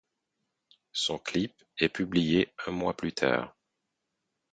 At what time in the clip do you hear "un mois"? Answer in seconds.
2.65-2.97